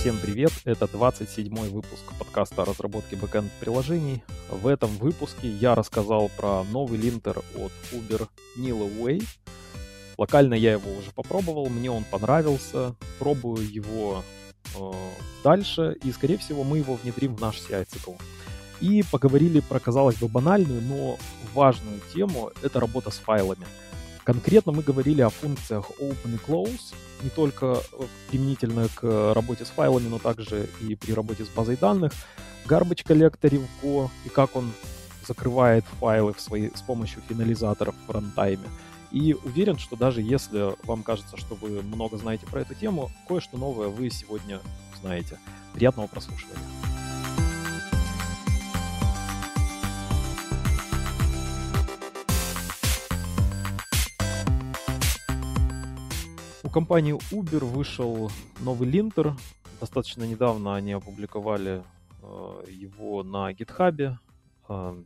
[0.00, 0.52] Всем привет!
[0.64, 4.22] Это 27-й выпуск подкаста о разработке бэкэнд-приложений.
[4.50, 8.26] В этом выпуске я рассказал про новый линтер от Uber
[8.56, 9.22] Nilo Way.
[10.16, 12.94] Локально я его уже попробовал, мне он понравился.
[13.18, 14.24] Пробую его
[14.74, 14.90] э,
[15.44, 18.14] дальше, и, скорее всего, мы его внедрим в наш CI-цикл.
[18.80, 21.18] И поговорили про, казалось бы, банальную, но
[21.52, 23.66] важную тему— это работа с файлами.
[24.24, 29.68] Конкретно мы говорили о функциях open и close, не только э, применительно к работе с
[29.68, 32.12] файлами, но также и при работе с базой данных,
[32.66, 34.72] garbage коллекторе в Go и как он
[35.26, 38.68] закрывает файлы в свои, с помощью финализаторов в рантайме.
[39.10, 43.58] И уверен, что даже если вам кажется, что вы много знаете про эту тему, кое-что
[43.58, 44.60] новое вы сегодня
[44.94, 45.38] узнаете.
[45.72, 46.58] Приятного прослушивания.
[56.62, 59.34] У компании Uber вышел новый линтер.
[59.80, 61.82] Достаточно недавно они опубликовали
[62.22, 64.16] э, его на GitHub.
[64.68, 65.02] Э,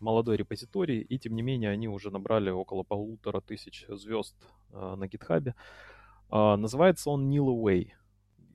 [0.00, 4.36] молодой репозиторий, и тем не менее они уже набрали около полутора тысяч звезд
[4.70, 5.54] э, на GitHub.
[6.30, 7.92] Э, называется он Nilo Way.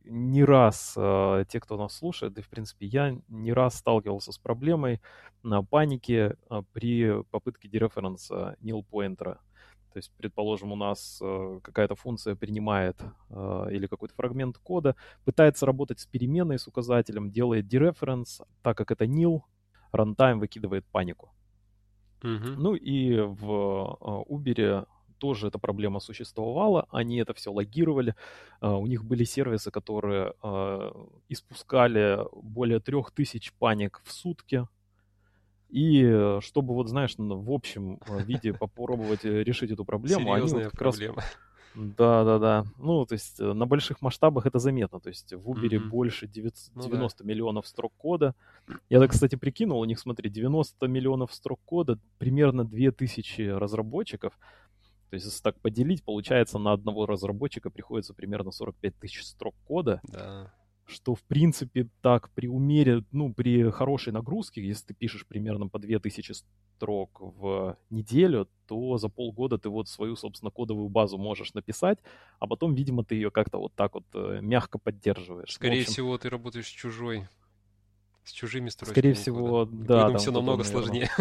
[0.03, 4.37] Не раз э, те, кто нас слушает, и в принципе я не раз сталкивался с
[4.37, 5.01] проблемой
[5.41, 9.39] на панике э, при попытке дереференса nil поинтера.
[9.97, 14.95] То есть, предположим, у нас э, какая-то функция принимает э, или какой-то фрагмент кода,
[15.25, 19.41] пытается работать с переменной, с указателем, делает dereference, так как это nil,
[19.91, 21.33] runtime выкидывает панику.
[22.21, 22.55] Mm-hmm.
[22.57, 24.85] Ну и в э, Uber
[25.17, 28.13] тоже эта проблема существовала, они это все логировали,
[28.61, 30.91] э, у них были сервисы, которые э,
[31.27, 34.67] испускали более трех тысяч паник в сутки,
[35.69, 40.47] и э, чтобы, вот знаешь, в общем э, виде попробовать э, решить эту проблему, они
[40.47, 41.17] вот как проблема.
[41.17, 41.25] раз...
[41.75, 42.65] Да, да, да.
[42.77, 44.99] Ну, то есть на больших масштабах это заметно.
[44.99, 45.89] То есть в Uber mm-hmm.
[45.89, 47.29] больше 900, ну, 90 да.
[47.29, 48.33] миллионов строк кода.
[48.89, 54.33] Я так, кстати, прикинул, у них, смотри, 90 миллионов строк кода, примерно 2000 разработчиков.
[55.11, 60.01] То есть, если так поделить, получается, на одного разработчика приходится примерно 45 тысяч строк кода.
[60.03, 60.51] Да
[60.87, 65.79] что, в принципе, так при умере, ну, при хорошей нагрузке, если ты пишешь примерно по
[65.79, 66.33] 2000
[66.77, 71.99] строк в неделю, то за полгода ты вот свою, собственно, кодовую базу можешь написать,
[72.39, 75.53] а потом, видимо, ты ее как-то вот так вот э, мягко поддерживаешь.
[75.53, 77.27] Скорее общем, всего, ты работаешь с чужой,
[78.23, 78.93] с чужими строчками.
[78.93, 80.07] Скорее всего, да.
[80.07, 81.09] Там все намного сложнее.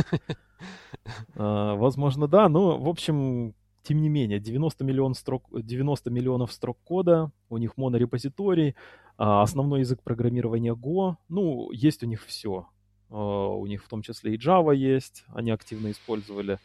[1.36, 2.48] А, возможно, да.
[2.48, 3.54] Но, в общем,
[3.86, 8.74] тем не менее, 90, миллион строк, 90 миллионов строк кода, у них монорепозиторий,
[9.16, 12.66] а, основной язык программирования Go, ну, есть у них все.
[13.10, 16.58] А, у них в том числе и Java есть, они активно использовали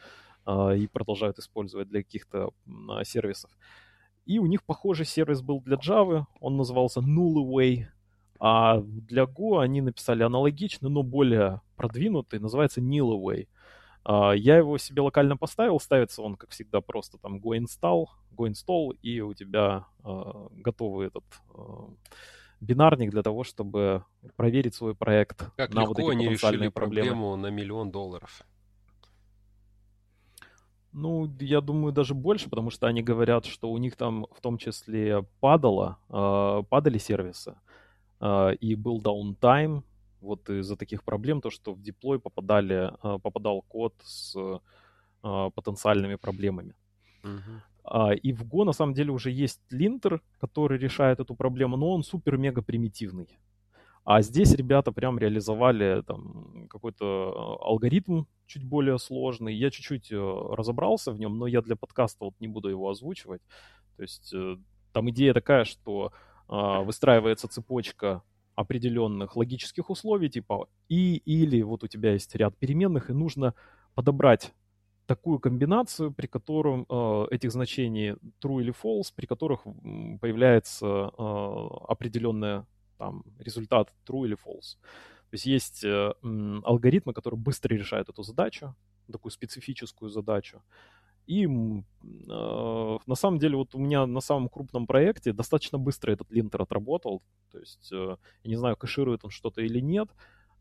[0.46, 2.54] а, и продолжают использовать для каких-то
[3.04, 3.52] сервисов.
[4.26, 7.86] И у них похожий сервис был для Java, он назывался Nullaway,
[8.40, 13.48] а для Go они написали аналогичный, но более продвинутый, называется Nillaway.
[14.06, 18.98] Я его себе локально поставил, ставится он, как всегда, просто там go install, go install,
[19.02, 21.24] и у тебя готовый этот
[22.60, 24.04] бинарник для того, чтобы
[24.36, 27.10] проверить свой проект как на легко вот эти они решили проблемы.
[27.10, 28.44] проблему на миллион долларов?
[30.94, 34.58] Ну, я думаю, даже больше, потому что они говорят, что у них там в том
[34.58, 36.00] числе падало,
[36.70, 37.56] падали сервисы,
[38.60, 39.86] и был даунтайм
[40.22, 46.16] вот из-за таких проблем, то, что в деплой попадали, э, попадал код с э, потенциальными
[46.16, 46.76] проблемами.
[47.24, 47.62] Uh-huh.
[47.84, 51.92] А, и в Go на самом деле уже есть линтер, который решает эту проблему, но
[51.92, 53.28] он супер-мега примитивный.
[54.04, 59.56] А здесь ребята прям реализовали там какой-то а, алгоритм чуть более сложный.
[59.56, 63.42] Я чуть-чуть э, разобрался в нем, но я для подкаста вот не буду его озвучивать.
[63.98, 64.58] То есть э,
[64.92, 66.12] там идея такая, что
[66.48, 68.24] а, выстраивается цепочка
[68.56, 73.54] определенных логических условий, типа и или вот у тебя есть ряд переменных, и нужно
[73.96, 74.54] подобрать
[75.06, 79.64] такую комбинацию, при котором э, этих значений true или false, при которых
[80.22, 82.64] появляется э, определенный
[82.98, 84.78] там, результат true или false.
[85.30, 86.14] То есть есть э,
[86.64, 88.76] алгоритмы, которые быстро решают эту задачу,
[89.12, 90.62] такую специфическую задачу.
[91.32, 91.48] И э,
[92.28, 97.22] на самом деле вот у меня на самом крупном проекте достаточно быстро этот линтер отработал.
[97.54, 100.10] То есть э, я не знаю, кэширует он что-то или нет.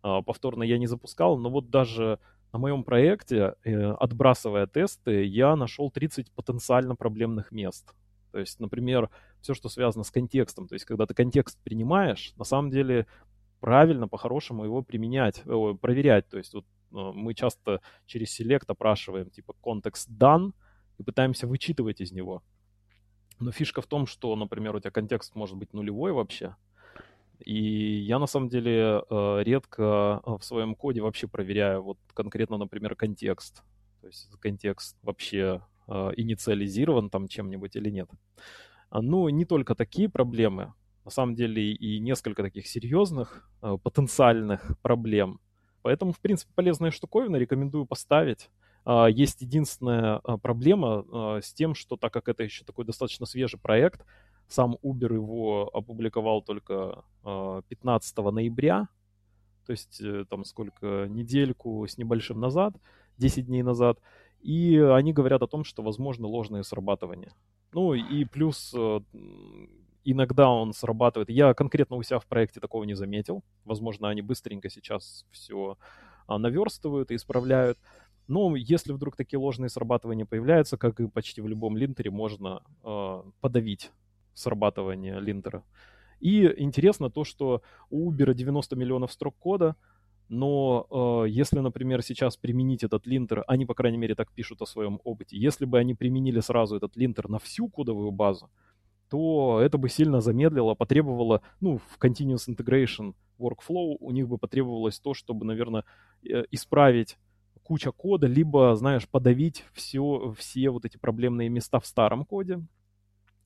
[0.05, 2.21] Э, повторно я не запускал, но вот даже
[2.53, 7.93] на моем проекте, э, отбрасывая тесты, я нашел 30 потенциально проблемных мест.
[8.31, 10.69] То есть, например, все, что связано с контекстом.
[10.69, 13.09] То есть, когда ты контекст принимаешь, на самом деле
[13.59, 16.29] правильно, по-хорошему его применять, э, проверять.
[16.29, 20.55] То есть, вот мы часто через селект опрашиваем типа контекст дан
[20.99, 22.43] и пытаемся вычитывать из него.
[23.39, 26.57] Но фишка в том, что, например, у тебя контекст может быть нулевой вообще,
[27.47, 32.95] И я на самом деле э, редко в своем коде вообще проверяю вот конкретно, например,
[32.97, 33.63] контекст.
[34.01, 38.11] То есть контекст вообще э, инициализирован там чем-нибудь или нет.
[38.93, 45.41] Ну, не только такие проблемы, на самом деле и несколько таких серьезных э, потенциальных проблем.
[45.83, 48.51] Поэтому, в принципе, полезная штуковина, рекомендую поставить.
[48.85, 53.27] А, есть единственная а, проблема а, с тем, что так как это еще такой достаточно
[53.27, 54.05] свежий проект,
[54.49, 58.89] сам Uber его опубликовал только 15 ноября,
[59.65, 62.75] то есть э, там сколько, недельку с небольшим назад,
[63.19, 64.01] 10 дней назад,
[64.41, 67.33] и они говорят о том, что возможно ложное срабатывание.
[67.73, 69.01] Ну и плюс э,
[70.05, 71.31] иногда он срабатывает.
[71.31, 73.43] Я конкретно у себя в проекте такого не заметил.
[73.65, 75.77] Возможно, они быстренько сейчас все
[76.29, 77.79] наверстывают и исправляют.
[78.29, 83.23] Но если вдруг такие ложные срабатывания появляются, как и почти в любом линтере, можно э,
[83.41, 83.91] подавить
[84.35, 85.65] срабатывание линтера.
[86.21, 89.75] И интересно то, что у Uber 90 миллионов строк кода,
[90.29, 90.87] но
[91.25, 95.01] э, если, например, сейчас применить этот линтер, они, по крайней мере, так пишут о своем
[95.03, 98.49] опыте, если бы они применили сразу этот линтер на всю кодовую базу,
[99.11, 105.01] то это бы сильно замедлило, потребовало, ну, в Continuous Integration Workflow у них бы потребовалось
[105.01, 105.85] то, чтобы, наверное,
[106.23, 107.19] э, исправить
[107.63, 112.61] куча кода, либо, знаешь, подавить все, все вот эти проблемные места в старом коде,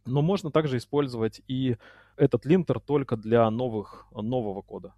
[0.07, 1.77] но можно также использовать и
[2.17, 4.95] этот линтер только для новых, нового кода.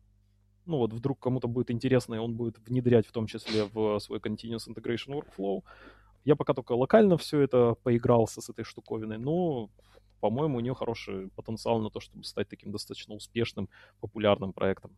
[0.65, 4.19] Ну вот вдруг кому-то будет интересно, и он будет внедрять в том числе в свой
[4.19, 5.63] Continuous Integration Workflow.
[6.25, 9.71] Я пока только локально все это поигрался с этой штуковиной, но,
[10.21, 13.69] по-моему, у нее хороший потенциал на то, чтобы стать таким достаточно успешным,
[14.01, 14.91] популярным проектом.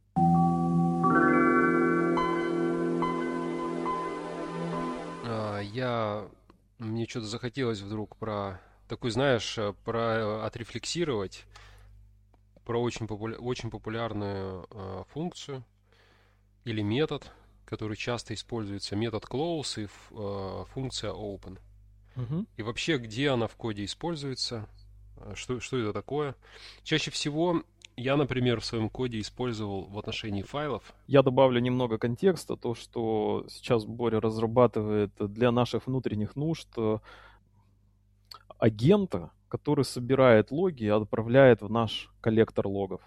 [5.24, 6.28] А, я...
[6.78, 11.44] Мне что-то захотелось вдруг про такой, знаешь, э, про э, отрефлексировать
[12.68, 13.38] про очень, популя...
[13.38, 15.64] очень популярную э, функцию
[16.64, 17.32] или метод,
[17.64, 21.58] который часто используется, метод close и э, функция open.
[22.16, 22.46] Угу.
[22.58, 24.68] И вообще, где она в коде используется,
[25.34, 26.34] что, что это такое.
[26.82, 27.62] Чаще всего
[27.96, 30.94] я, например, в своем коде использовал в отношении файлов.
[31.06, 36.68] Я добавлю немного контекста, то, что сейчас Боря разрабатывает для наших внутренних нужд
[38.58, 43.00] агента, который собирает логи и отправляет в наш коллектор логов.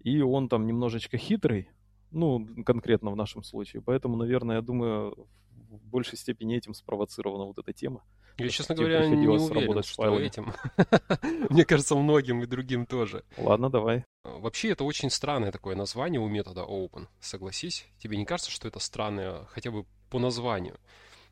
[0.00, 1.70] И он там немножечко хитрый,
[2.10, 3.82] ну, конкретно в нашем случае.
[3.82, 8.02] Поэтому, наверное, я думаю, в большей степени этим спровоцирована вот эта тема.
[8.36, 10.52] Я, честно говоря, не уверен, что этим.
[11.50, 13.24] Мне кажется, многим и другим тоже.
[13.36, 14.04] Ладно, давай.
[14.24, 17.86] Вообще, это очень странное такое название у метода open, согласись.
[17.98, 20.78] Тебе не кажется, что это странное хотя бы по названию?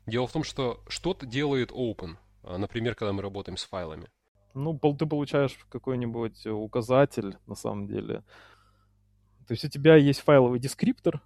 [0.05, 2.15] Дело в том, что что-то делает open.
[2.43, 4.09] А, например, когда мы работаем с файлами.
[4.53, 8.23] Ну, ты получаешь какой-нибудь указатель, на самом деле.
[9.47, 11.21] То есть у тебя есть файловый дескриптор.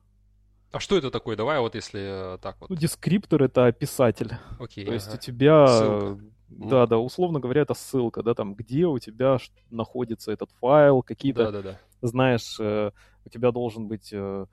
[0.71, 1.35] А что это такое?
[1.35, 2.69] Давай вот если э, так вот.
[2.69, 4.33] Ну, дескриптор— это описатель.
[4.59, 4.85] Окей.
[4.85, 4.95] То ага.
[4.95, 5.67] есть у тебя...
[5.67, 6.21] Ссылка.
[6.49, 9.37] Да, да, условно говоря, это ссылка, да, там, где у тебя
[9.69, 11.79] находится этот файл, какие-то, да, да, да.
[12.01, 12.91] знаешь, э,
[13.25, 14.45] у тебя должен быть э,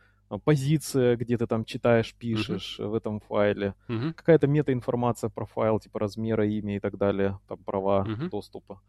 [0.44, 2.88] позиция, где ты там читаешь, пишешь uh-huh.
[2.88, 4.12] в этом файле, uh-huh.
[4.12, 8.28] какая-то метаинформация про файл, типа размера, имя и так далее, там права uh-huh.
[8.28, 8.80] доступа.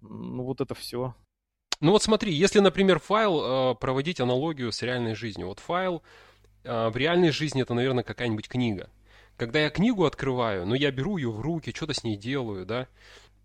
[0.00, 1.14] Ну вот это все.
[1.80, 6.29] Ну вот смотри, если, например, файл э, проводить аналогию с реальной жизнью, вот файл э,
[6.64, 8.90] в реальной жизни это, наверное, какая-нибудь книга.
[9.36, 12.88] Когда я книгу открываю, ну я беру ее в руки, что-то с ней делаю, да,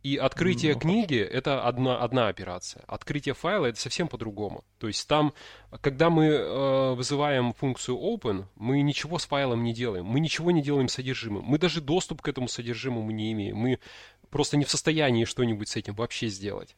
[0.06, 2.84] и открытие ну, книги это одна, одна операция.
[2.86, 4.64] Открытие файла это совсем по-другому.
[4.78, 5.34] То есть там,
[5.82, 10.06] когда мы э, вызываем функцию open, мы ничего с файлом не делаем.
[10.06, 11.44] Мы ничего не делаем с содержимым.
[11.46, 13.58] Мы даже доступ к этому содержимому не имеем.
[13.58, 13.80] Мы
[14.30, 16.76] просто не в состоянии что-нибудь с этим вообще сделать.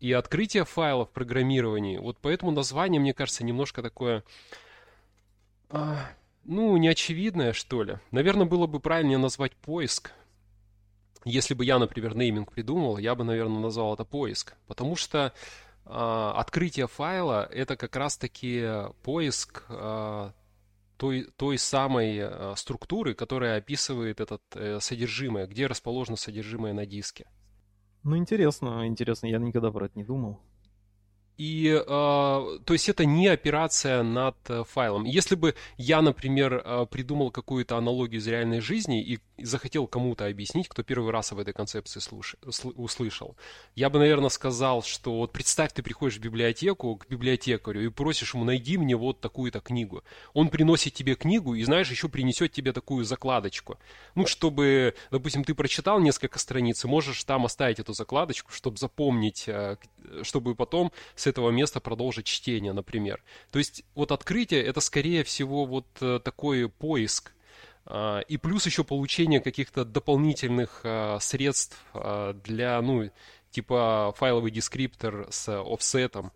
[0.00, 4.24] И открытие файла в программировании, вот поэтому название, мне кажется, немножко такое,
[5.70, 6.10] а,
[6.44, 7.98] ну, неочевидное, что ли.
[8.10, 10.12] Наверное, было бы правильнее назвать поиск,
[11.24, 14.54] если бы я, например, нейминг придумал, я бы, наверное, назвал это поиск.
[14.66, 15.32] Потому что
[15.84, 18.66] э, открытие файла это как раз-таки
[19.02, 20.30] поиск э,
[20.96, 27.26] той, той самой э, структуры, которая описывает это э, содержимое, где расположено содержимое на диске.
[28.04, 30.40] Ну, интересно, интересно, я никогда про это не думал.
[31.38, 35.04] И, э, то есть это не операция над э, файлом.
[35.04, 40.68] Если бы я, например, э, придумал какую-то аналогию из реальной жизни и захотел кому-то объяснить,
[40.68, 42.34] кто первый раз об этой концепции слуш...
[42.74, 43.36] услышал,
[43.76, 48.34] я бы, наверное, сказал, что вот представь, ты приходишь в библиотеку к библиотекарю и просишь
[48.34, 50.02] ему, найди мне вот такую-то книгу.
[50.34, 53.78] Он приносит тебе книгу и, знаешь, еще принесет тебе такую закладочку.
[54.16, 59.44] Ну, чтобы, допустим, ты прочитал несколько страниц, и можешь там оставить эту закладочку, чтобы запомнить,
[59.46, 59.76] э,
[60.22, 63.22] чтобы потом с этого места продолжить чтение, например.
[63.50, 67.32] То есть вот открытие это скорее всего вот э, такой поиск,
[67.90, 73.10] а, и плюс еще получение каких-то дополнительных а, средств а, для, ну,
[73.50, 76.32] типа файловый дескриптор с офсетом.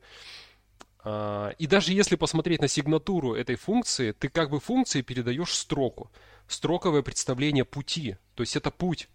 [1.05, 6.13] И даже если посмотреть на сигнатуру этой функции, ты как бы функции передаешь строку.
[6.47, 8.19] Строковое представление пути.
[8.37, 9.09] То есть это путь.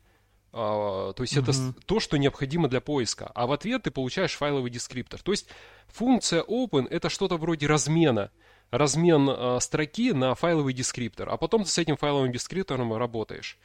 [0.52, 1.72] То есть mm-hmm.
[1.72, 3.32] это то, что необходимо для поиска.
[3.36, 5.22] А в ответ ты получаешь файловый дескриптор.
[5.22, 5.48] То есть
[5.88, 8.32] функция open это что-то вроде размена
[8.72, 13.58] размен э, строки на файловый дескриптор, а потом ты с этим файловым дескриптором работаешь.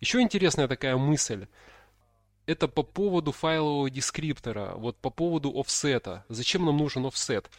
[0.00, 1.46] Еще интересная такая мысль.
[2.46, 6.24] Это по поводу файлового дескриптора, вот по поводу офсета.
[6.28, 7.50] Зачем нам нужен офсет?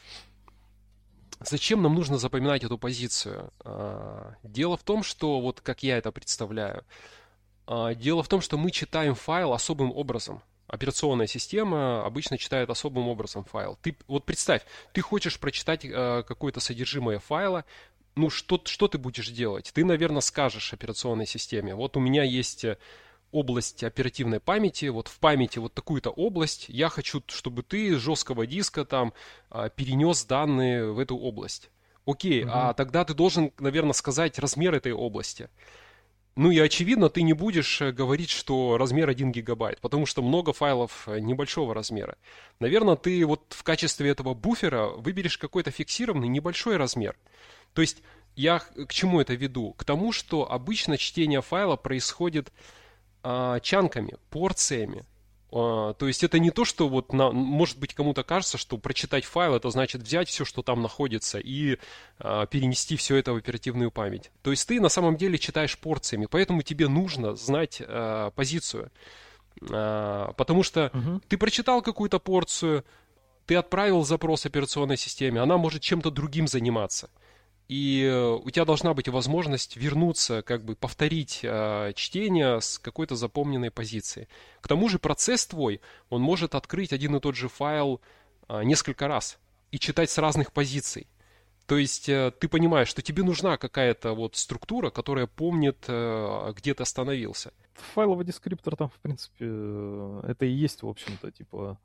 [1.40, 3.52] Зачем нам нужно запоминать эту позицию?
[3.64, 6.84] А, дело в том, что, вот как я это представляю,
[7.96, 13.44] дело в том, что мы читаем файл особым образом операционная система обычно читает особым образом
[13.44, 13.78] файл.
[13.82, 14.62] Ты вот представь,
[14.94, 17.66] ты хочешь прочитать э, какое-то содержимое файла,
[18.16, 19.72] ну что, что ты будешь делать?
[19.74, 22.78] Ты, наверное, скажешь операционной системе, вот у меня есть э,
[23.32, 28.48] область оперативной памяти, вот в памяти вот такую-то область, я хочу, чтобы ты с жесткого
[28.48, 29.14] диска там
[29.50, 31.70] э, перенес данные в эту область.
[32.06, 32.52] Окей, угу.
[32.54, 35.50] а тогда ты должен, наверное, сказать размер этой области.
[36.36, 40.54] Ну и очевидно, ты не будешь э, говорить, что размер 1 гигабайт, потому что много
[40.54, 42.18] файлов э, небольшого размера.
[42.60, 47.18] Наверное, ты вот в качестве этого буфера выберешь какой-то фиксированный небольшой размер.
[47.74, 48.02] То есть
[48.36, 49.74] я к чему это веду?
[49.74, 52.52] К тому, что обычно чтение файла происходит
[53.24, 55.06] а, чанками, порциями.
[55.52, 59.26] А, то есть это не то, что вот, на, может быть, кому-то кажется, что прочитать
[59.26, 61.78] файл это значит взять все, что там находится, и
[62.20, 64.32] а, перенести все это в оперативную память.
[64.42, 68.92] То есть ты на самом деле читаешь порциями, поэтому тебе нужно знать а, позицию.
[69.70, 71.22] А, потому что угу.
[71.28, 72.86] ты прочитал какую-то порцию,
[73.46, 77.10] ты отправил запрос операционной системе, она может чем-то другим заниматься
[77.72, 83.16] и э, у тебя должна быть возможность вернуться, как бы повторить э, чтение с какой-то
[83.16, 84.28] запомненной позиции.
[84.60, 88.02] К тому же процесс твой, он может открыть один и тот же файл
[88.50, 89.40] э, несколько раз
[89.72, 91.08] и читать с разных позиций.
[91.66, 96.74] То есть э, ты понимаешь, что тебе нужна какая-то вот структура, которая помнит, э, где
[96.74, 97.54] ты остановился.
[97.94, 101.78] Файловый дескриптор там, в принципе, э, это и есть, в общем-то, типа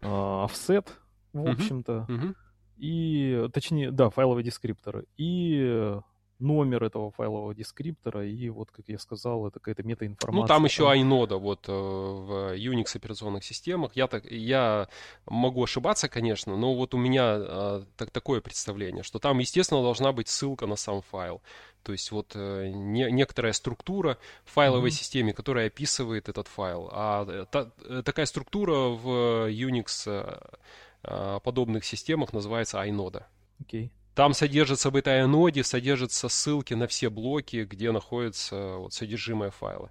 [0.00, 0.98] э, offset,
[1.32, 2.06] в общем-то.
[2.08, 2.34] Uh-huh.
[2.82, 5.94] И, точнее, да, файловый дескриптор, и
[6.40, 10.42] номер этого файлового дескриптора, и вот, как я сказал, это какая-то метаинформация.
[10.42, 13.92] Ну, там еще iNode вот э, в Unix операционных системах.
[13.94, 14.88] Я, так, я
[15.26, 20.10] могу ошибаться, конечно, но вот у меня э, так, такое представление, что там, естественно, должна
[20.12, 21.40] быть ссылка на сам файл.
[21.84, 24.92] То есть вот э, не, некоторая структура в файловой mm-hmm.
[24.92, 26.88] системе, которая описывает этот файл.
[26.90, 27.70] А та,
[28.02, 30.08] такая структура в Unix
[31.02, 33.24] подобных системах называется iNode.
[33.64, 33.90] Okay.
[34.14, 39.90] Там содержится в этой iNode, содержатся ссылки на все блоки, где находится вот, содержимое файла.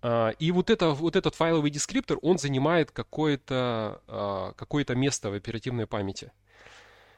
[0.00, 5.34] А, и вот, это, вот этот файловый дескриптор, он занимает какое-то а, какое место в
[5.34, 6.32] оперативной памяти.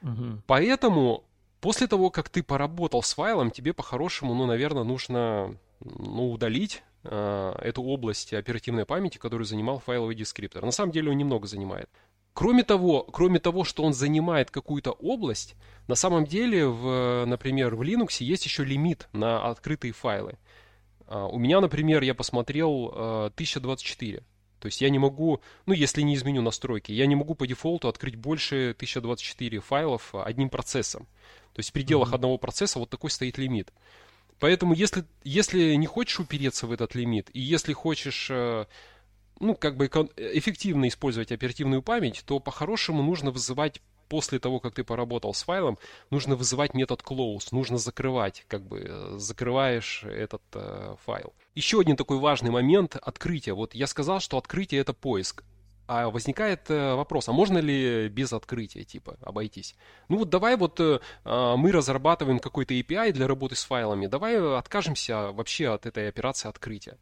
[0.01, 0.43] Угу.
[0.45, 1.23] Поэтому
[1.61, 7.55] после того, как ты поработал с файлом, тебе по-хорошему, ну, наверное, нужно ну, удалить э,
[7.61, 10.63] эту область оперативной памяти, которую занимал файловый дескриптор.
[10.63, 11.89] На самом деле он немного занимает.
[12.35, 15.55] Кроме того, кроме того, что он занимает какую-то область,
[15.87, 20.37] на самом деле, в, например, в Linux есть еще лимит на открытые файлы.
[21.07, 22.91] А, у меня, например, я посмотрел
[23.35, 24.17] 1024.
[24.17, 24.21] А,
[24.61, 27.87] То есть я не могу, ну если не изменю настройки, я не могу по дефолту
[27.87, 31.07] открыть больше 1024 файлов одним процессом.
[31.53, 32.15] То есть в пределах mm-hmm.
[32.15, 33.71] одного процесса вот такой стоит лимит.
[34.39, 38.65] Поэтому если, если не хочешь упереться в этот лимит, и если хочешь э,
[39.39, 44.83] ну, как бы эффективно использовать оперативную память, то по-хорошему нужно вызывать после того, как ты
[44.83, 45.77] поработал с файлом,
[46.11, 51.33] нужно вызывать метод close, нужно закрывать, как бы э, закрываешь этот э, файл.
[51.55, 53.53] Еще один такой важный момент открытия.
[53.53, 55.43] Вот я сказал, что открытие это поиск.
[55.87, 59.75] А возникает э, вопрос, а можно ли без открытия, типа, обойтись?
[60.09, 64.39] Ну вот давай вот э, а, мы разрабатываем какой-то API для работы с файлами, давай
[64.57, 66.97] откажемся вообще от этой операции открытия.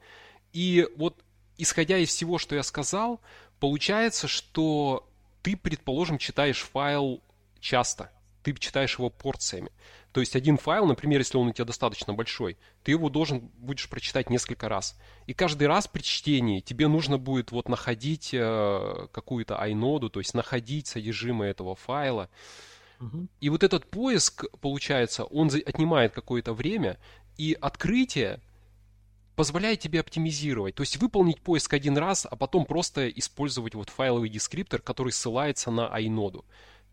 [0.52, 1.18] И вот
[1.64, 3.20] исходя из всего, что я сказал,
[3.60, 5.10] получается, что
[5.42, 7.22] ты, предположим, читаешь файл
[7.60, 8.12] часто,
[8.44, 9.72] ты читаешь его порциями.
[10.12, 13.90] То есть один файл, например, если он у тебя достаточно большой, ты его должен будешь
[13.90, 14.96] прочитать несколько раз.
[15.26, 20.36] И каждый раз при чтении тебе нужно будет вот находить э, какую-то айноду, то есть
[20.36, 22.30] находить содержимое этого файла.
[23.00, 23.28] Угу.
[23.42, 27.00] И вот этот поиск, получается, он отнимает какое-то время,
[27.38, 28.40] и открытие
[29.36, 34.30] позволяет тебе оптимизировать, то есть выполнить поиск один раз, а потом просто использовать вот файловый
[34.30, 36.44] дескриптор, который ссылается на iNode.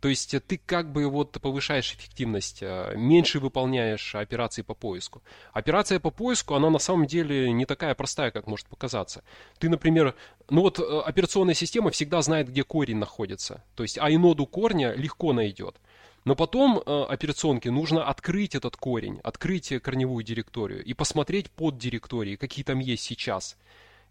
[0.01, 5.23] То есть ты как бы вот повышаешь эффективность, э, меньше выполняешь операции по поиску.
[5.53, 9.23] Операция по поиску, она на самом деле не такая простая, как может показаться.
[9.59, 10.15] Ты, например,
[10.49, 13.63] ну вот э, операционная система всегда знает, где корень находится.
[13.75, 15.77] То есть айноду корня легко найдет.
[16.25, 22.37] Но потом э, операционке нужно открыть этот корень, открыть корневую директорию и посмотреть под директории,
[22.37, 23.57] какие там есть сейчас.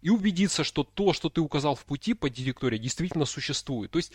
[0.02, 3.90] И убедиться, что то, что ты указал в пути под директорией, действительно существует.
[3.90, 4.12] То есть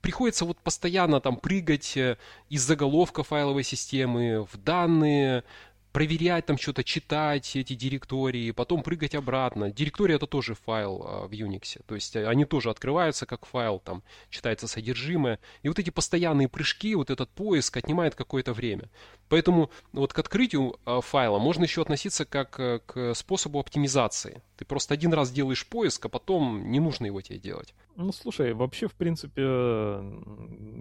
[0.00, 2.16] приходится вот постоянно там прыгать э,
[2.48, 5.44] из заголовка файловой системы в данные,
[5.92, 9.70] проверять там что-то, читать эти директории, потом прыгать обратно.
[9.70, 13.80] Директория это тоже файл а, в Unix, то есть э, они тоже открываются как файл,
[13.80, 15.40] там читается содержимое.
[15.62, 18.88] И вот эти постоянные прыжки, вот этот поиск отнимает какое-то время.
[19.28, 24.42] Поэтому вот к открытию а, файла можно еще относиться как э, к способу оптимизации.
[24.56, 27.74] Ты просто один раз делаешь поиск, а потом не нужно его тебе делать.
[27.96, 29.42] Ну, слушай, вообще, в принципе,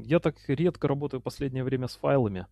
[0.05, 2.45] я так редко работаю в последнее время с файлами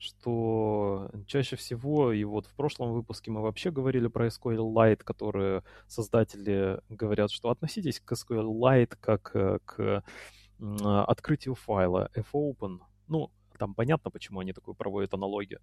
[0.00, 6.80] что чаще всего, и вот в прошлом выпуске мы вообще говорили про SQLite, которые создатели
[6.88, 10.02] говорят, что относитесь к SQLite как э, к
[10.58, 12.78] открытию файла fopen.
[13.08, 15.60] Ну, там понятно, почему они такую проводят аналогию.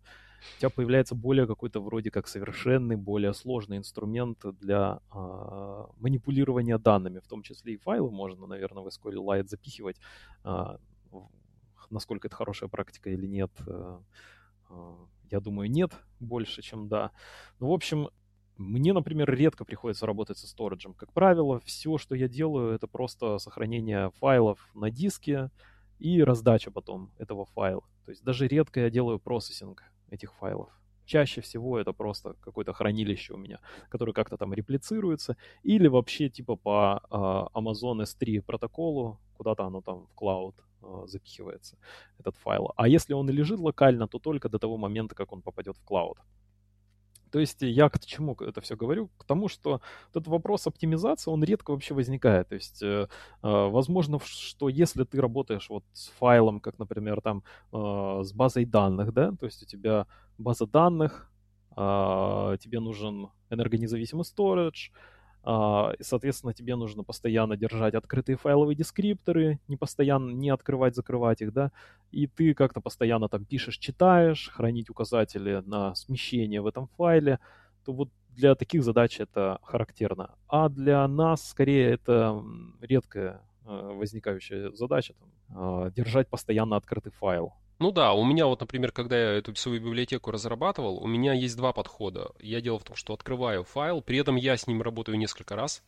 [0.57, 7.19] У тебя появляется более какой-то вроде как совершенный, более сложный инструмент для э, манипулирования данными,
[7.19, 9.99] в том числе и файлы можно, наверное, в SQLite запихивать.
[10.43, 10.77] Э,
[11.89, 13.99] насколько это хорошая практика или нет, э,
[14.69, 14.95] э,
[15.31, 17.11] я думаю, нет больше, чем да.
[17.59, 18.09] Ну, в общем,
[18.57, 20.93] мне, например, редко приходится работать со сториджем.
[20.93, 25.51] Как правило, все, что я делаю, это просто сохранение файлов на диске
[25.99, 27.83] и раздача потом этого файла.
[28.05, 30.69] То есть даже редко я делаю процессинг этих файлов.
[31.05, 36.55] Чаще всего это просто какое-то хранилище у меня, которое как-то там реплицируется, или вообще типа
[36.57, 40.55] по э, Amazon S3 протоколу, куда-то оно там в клауд
[41.05, 41.77] запихивается,
[42.19, 42.73] этот файл.
[42.75, 46.17] А если он лежит локально, то только до того момента, как он попадет в клауд.
[47.31, 49.09] То есть я к чему это все говорю?
[49.17, 52.49] К тому, что этот вопрос оптимизации, он редко вообще возникает.
[52.49, 53.07] То есть э, э,
[53.41, 59.13] возможно, что если ты работаешь вот с файлом, как, например, там э, с базой данных,
[59.13, 61.29] да, то есть у тебя база данных,
[61.75, 64.91] э, тебе нужен энергонезависимый storage,
[65.43, 71.53] а, соответственно, тебе нужно постоянно держать открытые файловые дескрипторы, не постоянно не открывать, закрывать их,
[71.53, 71.71] да,
[72.11, 77.39] и ты как-то постоянно там пишешь, читаешь, хранить указатели на смещение в этом файле,
[77.85, 80.35] то вот для таких задач это характерно.
[80.47, 82.43] А для нас скорее это
[82.81, 87.53] редкая э, возникающая задача, там, а, держать постоянно открытый файл.
[87.79, 91.55] Ну да, у меня вот, например, когда я эту свою библиотеку разрабатывал, у меня есть
[91.55, 92.31] два подхода.
[92.39, 95.83] Я дело в том, что открываю файл, при этом я с ним работаю несколько раз.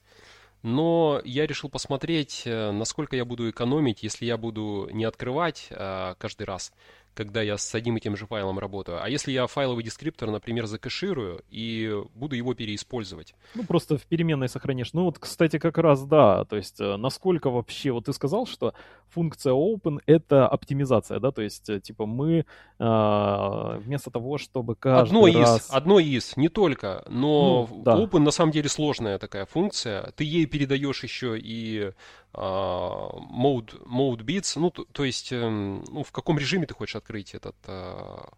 [0.62, 6.16] Но я решил посмотреть, э, насколько я буду экономить, если я буду не открывать а,
[6.16, 6.74] каждый раз,
[7.14, 9.04] когда я с одним и тем же файлом работаю.
[9.04, 13.36] А если я файловый дескриптор, например, закэширую и буду его переиспользовать?
[13.56, 14.94] Ну, просто в переменной сохранишь.
[14.94, 16.46] Ну, вот, кстати, как раз да.
[16.46, 17.92] То есть, э, насколько вообще...
[17.92, 18.74] Вот ты сказал, что
[19.10, 21.32] функция open— это оптимизация, да?
[21.32, 22.46] То есть, э, типа, мы
[22.80, 25.68] э, вместо того, чтобы каждый одно раз...
[25.68, 27.04] Из, одно из, не только.
[27.10, 27.98] Но ну, да.
[27.98, 30.12] open на самом деле сложная такая функция.
[30.16, 31.92] Ты ей передаешь еще и
[32.34, 37.34] mode, mode bits, ну, то, то есть, эм, ну, в каком режиме ты хочешь открыть
[37.34, 38.30] этот а,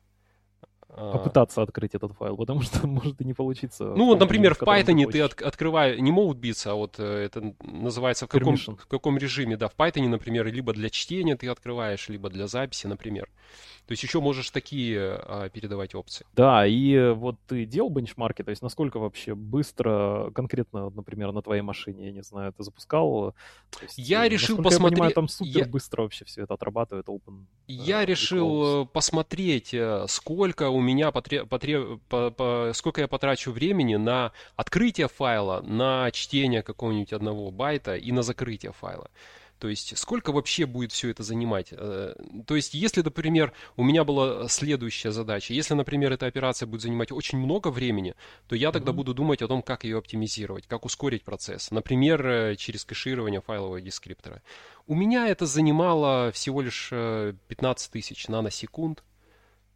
[0.93, 1.11] а.
[1.13, 3.85] попытаться открыть этот файл, потому что может и не получиться.
[3.95, 7.25] Ну вот, например, в Python ты, ты от, открываешь не mode bits, а вот э,
[7.25, 11.47] это называется в каком, в каком режиме, да, в Python, например, либо для чтения ты
[11.47, 13.29] открываешь, либо для записи, например.
[13.87, 16.25] То есть еще можешь такие а, передавать опции.
[16.33, 21.61] Да, и вот ты делал бенчмарки, то есть насколько вообще быстро, конкретно, например, на твоей
[21.61, 23.33] машине, я не знаю, ты запускал?
[23.81, 24.81] Есть, я решил посмотреть...
[24.81, 25.65] Я понимаю, там супер я...
[25.65, 27.45] быстро вообще все это отрабатывает Open.
[27.67, 31.45] Я э, решил посмотреть, э, сколько у меня потре...
[31.45, 31.99] Потре...
[32.09, 32.31] По...
[32.31, 32.71] По...
[32.73, 38.71] сколько я потрачу времени на открытие файла, на чтение какого-нибудь одного байта и на закрытие
[38.71, 39.09] файла.
[39.61, 41.67] То есть сколько вообще будет все это занимать?
[41.69, 42.15] Э,
[42.47, 47.11] то есть если, например, у меня была следующая задача, если, например, эта операция будет занимать
[47.11, 48.15] очень много времени,
[48.47, 48.95] то я тогда mm-hmm.
[48.95, 51.69] буду думать о том, как ее оптимизировать, как ускорить процесс.
[51.69, 54.41] Например, э, через кэширование файлового дескриптора.
[54.87, 57.37] У меня это занимало всего лишь 15
[57.87, 59.03] э, тысяч наносекунд.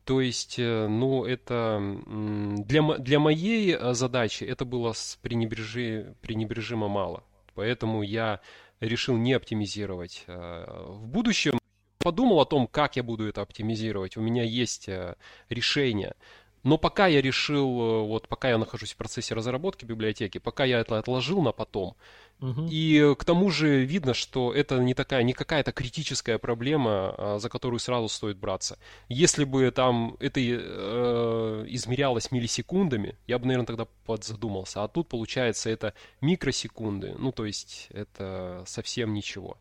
[0.04, 7.24] То есть, ну, это для, для моей задачи это было пренебрежи, пренебрежимо мало.
[7.56, 8.42] Поэтому я
[8.88, 10.24] решил не оптимизировать.
[10.28, 11.60] Э, в будущем
[12.00, 14.18] подумал о том, как я буду это оптимизировать.
[14.18, 15.16] У меня есть э,
[15.50, 16.16] решение.
[16.64, 20.98] Но пока я решил, вот пока я нахожусь в процессе разработки библиотеки, пока я это
[20.98, 21.96] отложил на потом,
[22.42, 22.68] Угу.
[22.70, 27.50] И к тому же видно, что это не такая, не какая-то критическая проблема, а, за
[27.50, 28.78] которую сразу стоит браться.
[29.08, 34.84] Если бы там это э, измерялось миллисекундами, я бы, наверное, тогда подзадумался.
[34.84, 37.16] А тут, получается, это микросекунды.
[37.18, 39.58] Ну, то есть, это совсем ничего.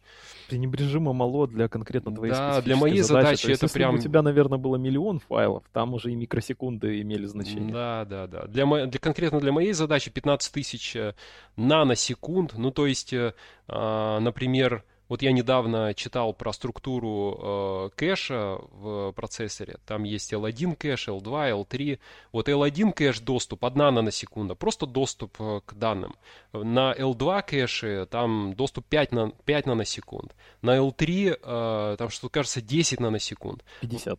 [0.49, 3.95] Пренебрежимо мало для конкретно твоей Да, для моей задачи, задачи это если прям...
[3.95, 7.73] у тебя, наверное, было миллион файлов, там уже и микросекунды имели значение.
[7.73, 8.47] Да, да, да.
[8.47, 11.15] Для, для, конкретно для моей задачи 15 тысяч э,
[11.57, 13.35] наносекунд, ну, то есть, э,
[13.69, 19.77] а, например, вот я недавно читал про структуру э, кэша в процессоре.
[19.85, 21.99] Там есть L1 кэш, L2, L3.
[22.33, 26.17] Вот L1 кэш доступ 1 наносекунда, просто доступ э, к данным.
[26.53, 30.35] На L2 кэше там доступ 5, на, 5 наносекунд.
[30.63, 33.63] На L3 э, там что-то кажется 10 наносекунд.
[33.83, 34.19] 50.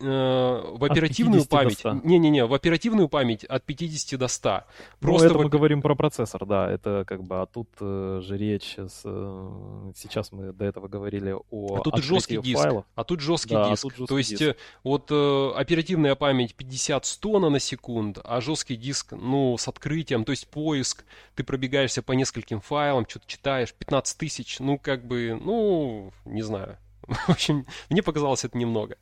[0.00, 1.84] Э, в оперативную память.
[1.84, 4.50] Не-не-не, в оперативную память от 50 до 100.
[4.50, 5.42] Ну, Просто ну, это в...
[5.42, 6.70] мы говорим про процессор, да.
[6.70, 11.34] Это как бы, а тут э, же речь с, э, сейчас мы до этого говорили
[11.50, 12.62] о А тут жесткий диск.
[12.62, 12.84] Файлов.
[12.94, 13.82] А тут жесткий да, диск.
[13.82, 14.56] Тут жесткий То есть диск.
[14.84, 21.04] вот э, оперативная память 50-100 наносекунд, а жесткий диск, ну, с открытием, то есть поиск,
[21.34, 26.78] ты пробегаешься по нескольким файлам, что-то читаешь, 15 тысяч, ну, как бы, ну, не знаю.
[27.26, 28.96] В общем, мне показалось это немного.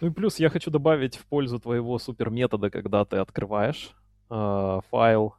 [0.00, 3.92] Ну и плюс я хочу добавить в пользу твоего супер метода, когда ты открываешь
[4.30, 5.34] э, файл,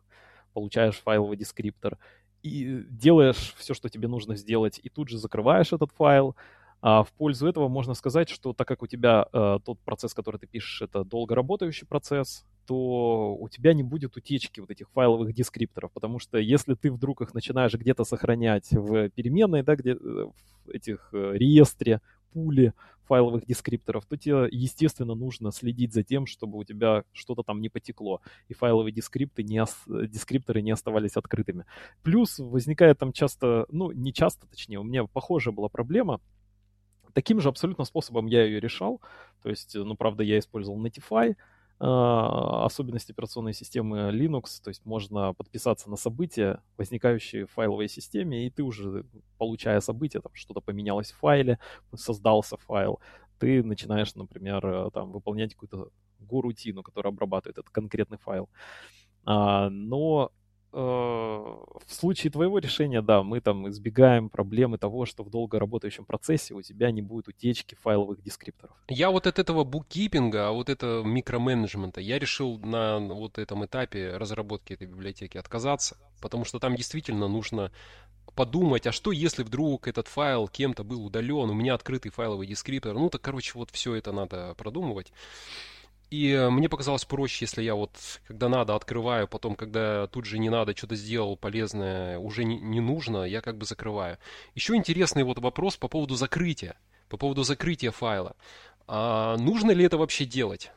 [0.53, 1.97] получаешь файловый дескриптор
[2.43, 6.35] и делаешь все, что тебе нужно сделать, и тут же закрываешь этот файл.
[6.81, 10.37] А в пользу этого можно сказать, что так как у тебя э, тот процесс, который
[10.37, 15.33] ты пишешь, это долго работающий процесс, то у тебя не будет утечки вот этих файловых
[15.33, 19.95] дескрипторов, потому что если ты вдруг их начинаешь где-то сохранять в переменной, да, где э,
[19.95, 22.01] в этих э, реестре,
[22.35, 22.73] пуле
[23.05, 27.69] файловых дескрипторов, то тебе, естественно, нужно следить за тем, чтобы у тебя что-то там не
[27.69, 29.63] потекло, и файловые дескрипты не,
[30.07, 31.65] дескрипторы не оставались открытыми.
[32.03, 36.19] Плюс возникает там часто, ну, не часто, точнее, у меня похожая была проблема,
[37.13, 39.01] таким же абсолютно способом я ее решал,
[39.41, 41.35] то есть, ну, правда, я использовал Netify,
[41.77, 48.47] а, особенности операционной системы Linux, то есть можно подписаться на события, возникающие в файловой системе,
[48.47, 49.05] и ты уже,
[49.37, 51.59] получая события, там что-то поменялось в файле,
[51.93, 52.99] создался файл,
[53.39, 55.89] ты начинаешь, например, э, там выполнять какую-то
[56.21, 58.49] go-рутину, которая обрабатывает этот конкретный файл.
[59.25, 60.31] А, но
[60.75, 66.53] в случае твоего решения, да, мы там избегаем проблемы того, что в долго работающем процессе
[66.53, 68.75] у тебя не будет утечки файловых дескрипторов.
[68.89, 74.17] Я вот от этого буккипинга, а вот это микроменеджмента, я решил на вот этом этапе
[74.17, 77.71] разработки этой библиотеки отказаться, потому что там действительно нужно
[78.35, 82.93] подумать, а что если вдруг этот файл кем-то был удален, у меня открытый файловый дескриптор,
[82.95, 85.13] ну так, короче, вот все это надо продумывать.
[86.11, 87.91] И э, мне показалось проще, если я вот,
[88.27, 93.23] когда надо, открываю, потом, когда тут же не надо, что-то сделал полезное, уже не, нужно,
[93.23, 94.17] я как бы закрываю.
[94.53, 96.77] Еще интересный вот вопрос по поводу закрытия,
[97.09, 98.35] по поводу закрытия файла.
[98.87, 100.71] А нужно ли это вообще делать?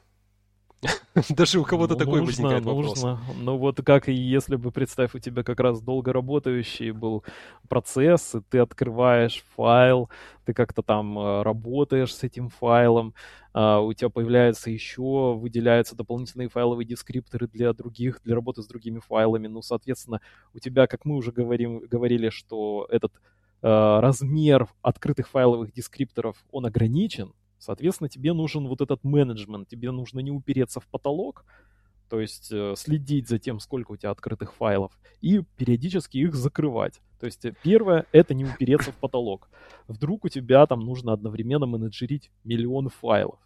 [1.31, 3.03] Даже у кого-то ну, такой нужно, возникает вопрос.
[3.03, 3.21] Нужно.
[3.37, 7.25] Ну вот как и если бы, представь, у тебя как раз долго работающий был
[7.69, 10.09] процесс, и ты открываешь файл,
[10.45, 13.15] ты как-то там э, работаешь с этим файлом,
[13.53, 19.01] а, у тебя появляется еще, выделяются дополнительные файловые дескрипторы для других, для работы с другими
[19.01, 19.49] файлами.
[19.49, 20.21] Ну, соответственно,
[20.55, 23.13] у тебя, как мы уже говорим, говорили, что этот
[23.63, 30.21] э, размер открытых файловых дескрипторов, он ограничен, Соответственно, тебе нужен вот этот менеджмент, тебе нужно
[30.21, 31.45] не упереться в потолок,
[32.09, 37.01] то есть э, следить за тем, сколько у тебя открытых файлов, и периодически их закрывать.
[37.21, 39.49] То есть э, первое— это не упереться в потолок.
[39.89, 43.41] Вдруг у тебя там нужно одновременно менеджерить миллион файлов.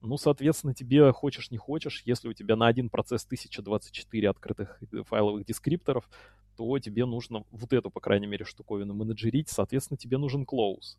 [0.00, 5.02] Ну, соответственно, тебе хочешь не хочешь, если у тебя на один процесс 1024 открытых э,
[5.02, 6.08] файловых дескрипторов,
[6.56, 10.98] то тебе нужно вот эту, по крайней мере, штуковину менеджерить, соответственно, тебе нужен close.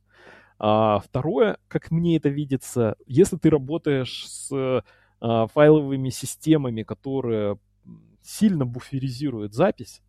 [0.57, 4.83] А второе, как мне это видится, если ты работаешь с
[5.21, 7.57] а, файловыми системами, которые
[8.21, 10.01] сильно буферизируют запись,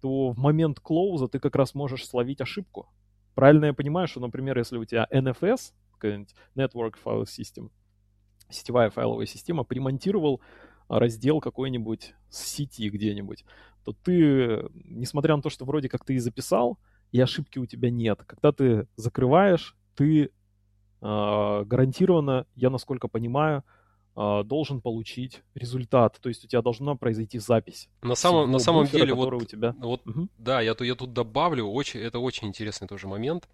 [0.00, 2.88] то в момент клоуза ты как раз можешь словить ошибку.
[3.34, 5.72] Правильно я понимаю, что, например, если у тебя NFS,
[6.54, 7.70] Network File System,
[8.48, 10.40] сетевая файловая система, примонтировал
[10.88, 13.44] раздел какой-нибудь с сети где-нибудь,
[13.84, 16.78] то ты, несмотря на то, что вроде как ты и записал,
[17.12, 18.22] и ошибки у тебя нет.
[18.26, 20.30] Когда ты закрываешь, ты э,
[21.00, 23.62] гарантированно, я насколько понимаю,
[24.16, 26.18] э, должен получить результат.
[26.20, 27.88] То есть у тебя должна произойти запись.
[28.02, 29.74] На самом, на самом буфера, деле, вот, у тебя...
[29.78, 30.28] вот угу.
[30.38, 33.48] да, я, я тут добавлю, очень, это очень интересный тоже момент.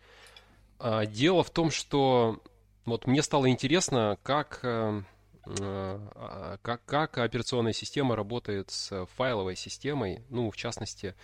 [0.79, 2.41] А, дело в том, что
[2.85, 5.03] вот мне стало интересно, как э,
[5.47, 10.23] а, как, как операционная система работает с файловой системой.
[10.29, 11.15] Ну, в частности,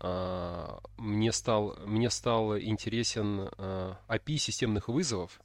[0.00, 3.48] а, мне стал, мне стал интересен
[4.08, 5.40] API системных вызовов.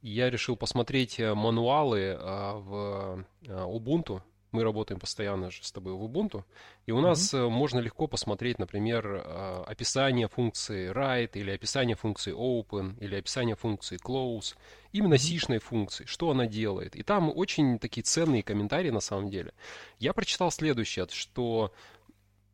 [0.00, 4.20] Я решил посмотреть мануалы в Ubuntu,
[4.54, 6.44] мы работаем постоянно же с тобой в Ubuntu,
[6.86, 7.48] и у нас mm-hmm.
[7.50, 13.98] можно легко посмотреть, например, э, описание функции write, или описание функции open, или описание функции
[14.02, 14.56] close,
[14.92, 15.58] именно mm-hmm.
[15.58, 16.96] функции, что она делает.
[16.96, 19.52] И там очень такие ценные комментарии на самом деле.
[19.98, 21.72] Я прочитал следующее, что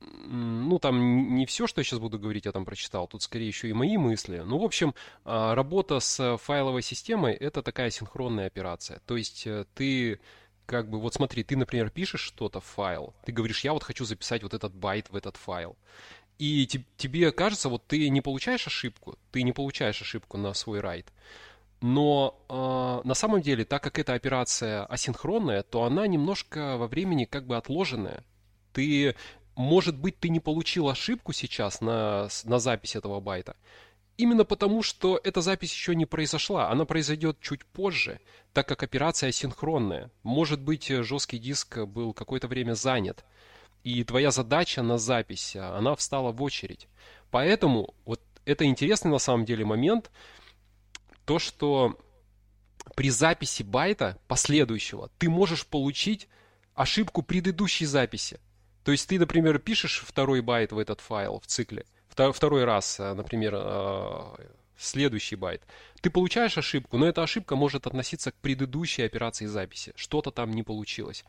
[0.01, 3.69] ну, там не все, что я сейчас буду говорить, я там прочитал, тут скорее еще
[3.69, 4.39] и мои мысли.
[4.39, 9.01] Ну, в общем, а, работа с файловой системой— это такая синхронная операция.
[9.07, 10.21] То есть э, ты
[10.71, 14.05] как бы, вот смотри, ты, например, пишешь что-то в файл, ты говоришь, я вот хочу
[14.05, 15.77] записать вот этот байт в этот файл.
[16.39, 16.65] И
[16.97, 21.09] тебе кажется, вот ты не получаешь ошибку, ты не получаешь ошибку на свой write.
[21.81, 27.25] Но э, на самом деле, так как эта операция асинхронная, то она немножко во времени
[27.25, 28.23] как бы отложенная.
[28.73, 29.17] Ты,
[29.57, 33.57] может быть, ты не получил ошибку сейчас на, на запись этого байта,
[34.21, 36.69] Именно потому, что эта запись еще не произошла.
[36.69, 38.21] Она произойдет чуть позже,
[38.53, 40.11] так как операция синхронная.
[40.23, 43.25] Может быть, э, жесткий диск был какое-то время занят.
[43.83, 46.87] И твоя задача на запись, а, она встала в очередь.
[47.31, 50.11] Поэтому вот это интересный на самом деле момент,
[51.25, 51.99] то, что
[52.95, 56.29] при записи байта последующего ты можешь получить
[56.75, 58.39] ошибку предыдущей записи.
[58.85, 63.15] То есть ты, например, пишешь второй байт в этот файл в цикле– второй раз, э,
[63.15, 64.23] например, э,
[64.77, 65.63] следующий байт,
[66.01, 69.93] ты получаешь ошибку, но эта ошибка может относиться к предыдущей операции записи.
[69.97, 71.25] Что-то там не получилось.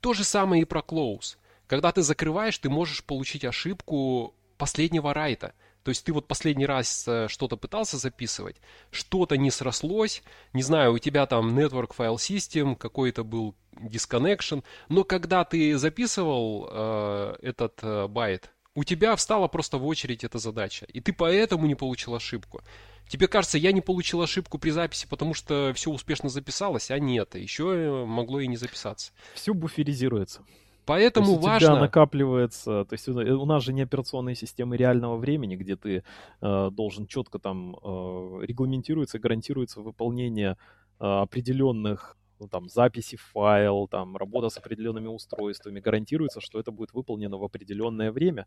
[0.00, 1.36] То же самое и про close.
[1.66, 5.54] Когда ты закрываешь, ты можешь получить ошибку последнего write а.
[5.84, 8.56] То есть ты вот последний раз э, что-то пытался записывать,
[8.90, 15.04] что-то не срослось, не знаю, у тебя там network file system, какой-то был disconnection, но
[15.04, 20.86] когда ты записывал э, этот э, байт, у тебя встала просто в очередь эта задача,
[20.92, 22.60] и ты поэтому не получил ошибку.
[23.08, 27.34] Тебе кажется, я не получил ошибку при записи, потому что все успешно записалось, а нет,
[27.34, 29.10] еще могло и не записаться.
[29.34, 30.44] Все буферизируется.
[30.86, 31.68] Поэтому то есть важно...
[31.68, 36.04] У тебя накапливается, то есть у нас же не операционные системы реального времени, где ты
[36.40, 40.56] э, должен четко там э, регламентируется, гарантируется выполнение
[41.00, 46.70] э, определенных ну, там, записи в файл, там, работа с определенными устройствами, гарантируется, что это
[46.70, 48.46] будет выполнено в определенное время.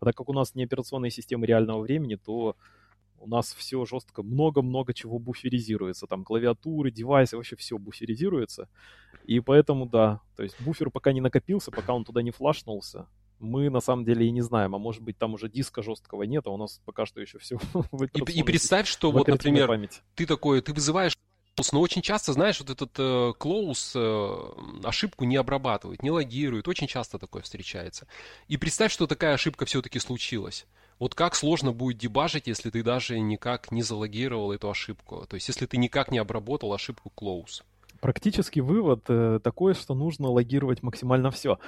[0.00, 2.56] А так как у нас не операционные системы реального времени, то
[3.18, 6.06] у нас все жестко, много-много чего буферизируется.
[6.06, 8.68] Там клавиатуры, девайсы, вообще все буферизируется.
[9.24, 13.68] И поэтому, да, то есть буфер пока не накопился, пока он туда не флашнулся, мы
[13.70, 16.50] на самом деле и не знаем, а может быть там уже диска жесткого нет, а
[16.50, 17.58] у нас пока что еще все
[18.14, 20.02] И, и представь, что вот, например, память.
[20.14, 21.16] ты такой, ты вызываешь
[21.72, 26.68] но очень часто, знаешь, вот этот э, Close э, ошибку не обрабатывает, не логирует.
[26.68, 28.06] Очень часто такое встречается.
[28.48, 30.66] И представь, что такая ошибка все-таки случилась.
[30.98, 35.26] Вот как сложно будет дебажить, если ты даже никак не залогировал эту ошибку.
[35.28, 37.62] То есть, если ты никак не обработал ошибку Close.
[38.00, 41.58] Практический вывод э, такой, что нужно логировать максимально все.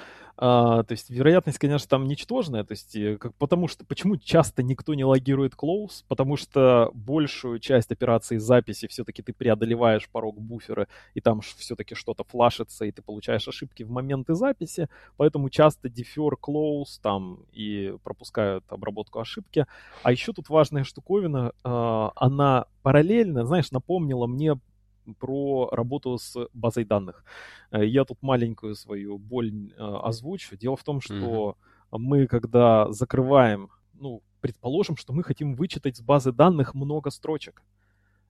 [0.41, 4.93] А, то есть вероятность, конечно, там ничтожная, то есть э, потому что почему часто никто
[4.93, 6.05] не логирует close?
[6.07, 12.23] Потому что большую часть операции записи все-таки ты преодолеваешь порог буфера, и там все-таки что-то
[12.23, 14.87] флашится, и ты получаешь ошибки в моменты записи,
[15.17, 19.65] поэтому часто defer close там и пропускают обработку ошибки.
[20.03, 24.57] А еще тут важная штуковина, э, она параллельно, знаешь, напомнила мне
[25.19, 27.23] про работу с базой данных.
[27.71, 30.57] Э, я тут маленькую свою боль э, озвучу.
[30.57, 31.15] Дело в том, что
[31.91, 31.97] mm-hmm.
[31.97, 37.61] мы, когда закрываем, ну, предположим, что мы хотим вычитать с базы данных много строчек,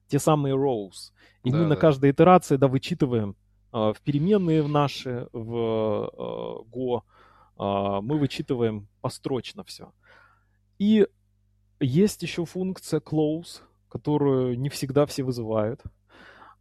[0.08, 1.12] те самые rows,
[1.44, 1.68] и да, мы да.
[1.68, 3.36] на каждой итерации, да, вычитываем
[3.72, 7.02] э, в переменные в наши, в Go,
[7.58, 9.92] э, мы вычитываем построчно все.
[10.78, 11.06] И
[11.80, 15.82] есть еще функция close, которую не всегда все вызывают.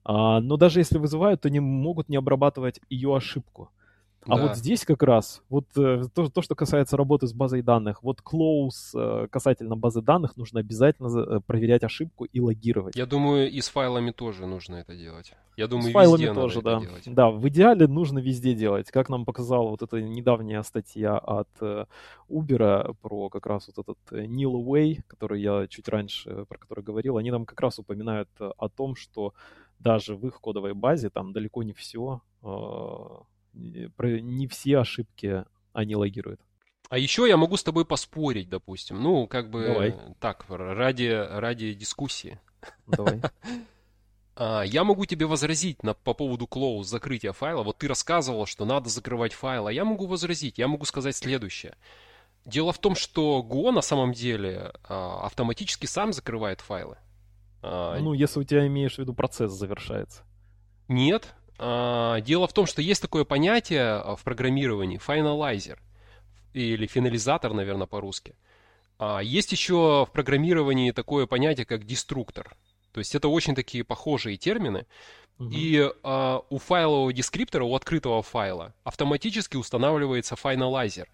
[0.04, 3.70] А, но даже если вызывают, то не могут не обрабатывать ее ошибку.
[4.26, 4.48] А да.
[4.48, 8.20] вот здесь как раз, вот э, то, то, что касается работы с базой данных, вот
[8.20, 12.98] close э, касательно базы данных нужно обязательно э, проверять ошибку и логировать.
[12.98, 15.34] Я думаю, и с файлами тоже нужно это делать.
[15.56, 16.80] Я думаю, с файлами везде тоже, да.
[16.82, 17.04] Делать.
[17.06, 18.92] Да, в идеале нужно везде делать.
[18.92, 21.50] Как нам показала вот эта недавняя статья от
[22.30, 27.18] Uber про как раз вот этот Neil Way, который я чуть раньше, про который говорил,
[27.18, 29.34] они нам как раз упоминают о том, что
[29.80, 36.42] даже в их кодовой базе там далеко не все, а, не все ошибки они логируют.
[36.90, 39.02] А еще я могу с тобой поспорить, допустим.
[39.02, 39.96] Ну, как бы Давай.
[40.20, 42.40] так, ради, ради дискуссии.
[42.88, 43.22] Давай.
[44.42, 47.62] А, я могу тебе возразить на, по поводу close, закрытия файла.
[47.62, 51.76] Вот ты рассказывал, что надо закрывать файл, а я могу возразить, я могу сказать следующее.
[52.46, 56.96] Дело в том, что Go на самом деле а, автоматически сам закрывает файлы.
[57.62, 60.24] А, ну, если у тебя имеешь в виду процесс завершается.
[60.88, 61.34] Нет.
[61.58, 65.78] А, дело в том, что есть такое понятие в программировании finalizer
[66.54, 68.36] или финализатор, наверное, по-русски.
[69.22, 72.58] Есть еще в программировании такое понятие, как деструктор.
[72.92, 74.86] То есть это очень такие похожие термины.
[75.40, 75.50] Угу.
[75.54, 81.08] И э, у файлового дескриптора, у открытого файла, автоматически устанавливается finalizer.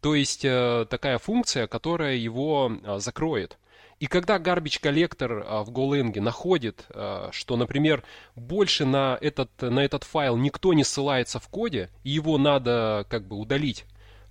[0.00, 3.58] То есть э, такая функция, которая его э, закроет.
[3.98, 8.02] И когда garbage коллектор э, в Golang находит, э, что, например,
[8.34, 13.26] больше на этот, на этот файл никто не ссылается в коде, и его надо как
[13.26, 13.86] бы удалить,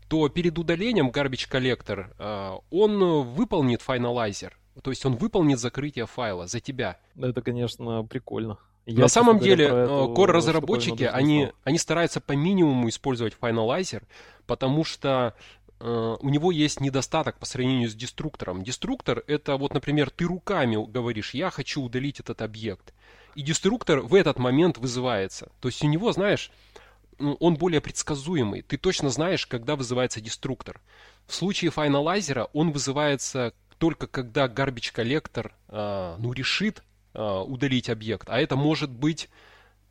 [0.08, 4.52] то перед удалением garbage коллектор э, он выполнит finalizer,
[4.84, 7.00] то есть он выполнит закрытие файла за тебя.
[7.20, 8.60] Это, конечно, прикольно.
[8.86, 14.04] Я, На самом деле, э, core-разработчики, они, они стараются по минимуму использовать Finalizer,
[14.46, 15.34] потому что
[15.86, 18.64] у него есть недостаток по сравнению с деструктором.
[18.64, 22.94] Деструктор— это вот, например, ты руками говоришь, я хочу удалить этот объект.
[23.36, 25.52] И деструктор в этот момент вызывается.
[25.60, 26.52] То есть у него, знаешь,
[27.20, 28.62] ну, он более предсказуемый.
[28.62, 30.82] Ты точно знаешь, когда вызывается деструктор.
[31.28, 37.90] В случае finalizer а он вызывается только когда garbage collector э, ну, решит э, удалить
[37.90, 39.30] объект, а это может быть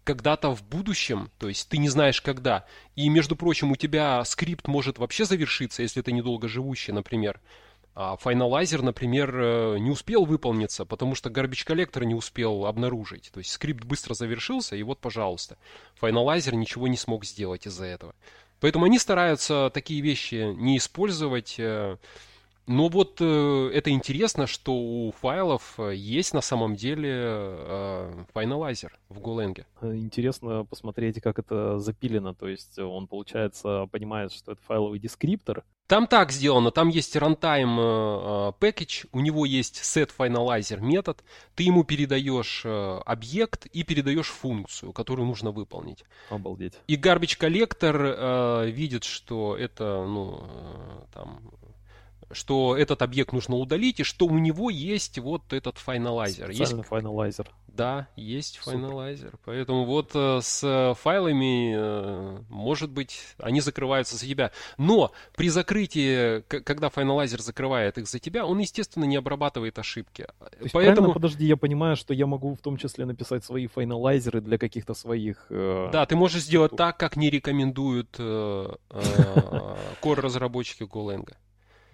[0.05, 2.67] когда-то в будущем, то есть ты не знаешь когда.
[2.95, 7.41] И, между прочим, у тебя скрипт может вообще завершиться, если ты недолго живущий, например.
[7.97, 13.31] А finalizer, например, э, не успел выполниться, потому что garbage collector не успел обнаружить.
[13.33, 15.57] То есть скрипт быстро завершился, и вот, пожалуйста,
[15.95, 18.15] finalizer ничего не смог сделать из-за этого.
[18.61, 21.61] Поэтому они стараются такие вещи не использовать.
[22.67, 28.25] Э, но вот э, это интересно, что у файлов э, есть на самом деле э,
[28.33, 29.65] finalizer в Golang.
[29.83, 32.35] Интересно посмотреть, как это запилено.
[32.35, 35.65] То есть он, получается, понимает, что это файловый дескриптор.
[35.87, 41.23] Там так сделано, там есть runtime э, package, у него есть setFinalizer метод,
[41.55, 46.05] ты ему передаешь э, объект и передаешь функцию, которую нужно выполнить.
[46.31, 46.73] Обалдеть.
[46.87, 51.43] И garbage collector э, видит, что это, ну, э, там,
[52.35, 56.51] что этот объект нужно удалить, и что у него есть вот этот finalizer.
[56.51, 57.51] Есть finalizer.
[57.69, 59.33] Да, есть finalizer.
[59.45, 64.53] Поэтому вот э, с файлами, э, может быть, они закрываются за тебя.
[64.79, 70.29] Но при закрытии, когда finalizer закрывает их за тебя, он, естественно, не обрабатывает ошибки.
[70.39, 71.13] То есть, Поэтому...
[71.13, 74.95] подожди, я понимаю, что я могу в том числе написать свои finalizer ы для каких-то
[74.95, 75.47] своих...
[75.51, 75.89] Э...
[75.93, 79.01] Да, ты можешь сделать так, как не рекомендуют э, э,
[80.01, 81.29] core-разработчики Golang.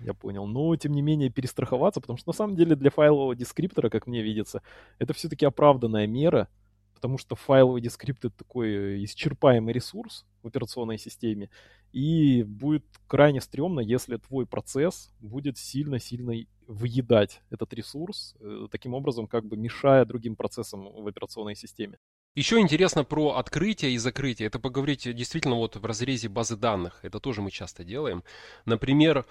[0.00, 0.46] Я понял.
[0.46, 4.22] Но, тем не менее, перестраховаться, потому что на самом деле для файлового дескриптора, как мне
[4.22, 4.62] видится,
[4.98, 6.48] это все-таки оправданная мера,
[6.94, 11.50] потому что файловый дескриптор это такой исчерпаемый ресурс в операционной системе,
[11.92, 16.34] и будет крайне стрёмно, если твой процесс будет сильно-сильно
[16.66, 21.98] выедать этот ресурс, э, таким образом как бы мешая другим процессам в операционной системе.
[22.36, 24.46] Еще интересно про открытие и закрытие.
[24.46, 27.00] Это поговорить действительно вот в разрезе базы данных.
[27.02, 28.22] Это тоже мы часто делаем.
[28.66, 29.26] Например,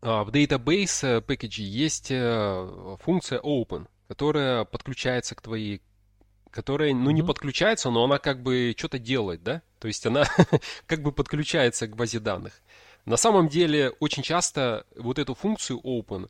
[0.00, 5.82] в Database Package есть э, функция Open, которая подключается к твоей
[6.50, 9.62] которая, ну, не подключается, но она как бы что-то делает, да?
[9.78, 10.24] То есть она
[10.86, 12.60] как бы подключается к базе данных.
[13.04, 16.28] На самом деле, очень часто вот эту функцию open,